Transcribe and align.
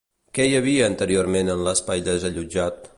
Què 0.37 0.47
hi 0.51 0.55
havia 0.59 0.87
anteriorment 0.93 1.55
en 1.57 1.63
l'espai 1.69 2.05
desallotjat? 2.11 2.87